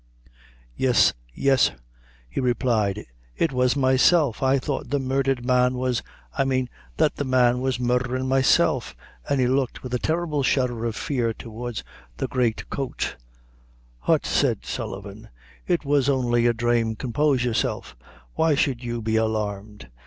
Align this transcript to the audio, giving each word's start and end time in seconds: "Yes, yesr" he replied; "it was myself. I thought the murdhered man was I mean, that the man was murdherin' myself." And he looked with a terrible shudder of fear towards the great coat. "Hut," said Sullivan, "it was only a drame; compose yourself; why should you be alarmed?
"Yes, 0.75 1.13
yesr" 1.37 1.75
he 2.27 2.39
replied; 2.39 3.05
"it 3.37 3.51
was 3.53 3.75
myself. 3.75 4.41
I 4.41 4.57
thought 4.57 4.89
the 4.89 4.97
murdhered 4.97 5.45
man 5.45 5.75
was 5.75 6.01
I 6.35 6.43
mean, 6.43 6.69
that 6.97 7.17
the 7.17 7.23
man 7.23 7.61
was 7.61 7.79
murdherin' 7.79 8.27
myself." 8.27 8.95
And 9.29 9.39
he 9.39 9.45
looked 9.45 9.83
with 9.83 9.93
a 9.93 9.99
terrible 9.99 10.41
shudder 10.41 10.85
of 10.85 10.95
fear 10.95 11.35
towards 11.35 11.83
the 12.17 12.27
great 12.27 12.67
coat. 12.71 13.15
"Hut," 13.99 14.25
said 14.25 14.65
Sullivan, 14.65 15.29
"it 15.67 15.85
was 15.85 16.09
only 16.09 16.47
a 16.47 16.53
drame; 16.55 16.95
compose 16.95 17.43
yourself; 17.43 17.95
why 18.33 18.55
should 18.55 18.83
you 18.83 19.03
be 19.03 19.17
alarmed? 19.17 19.87